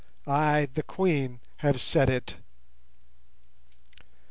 [0.25, 2.37] I, the Queen, have said it."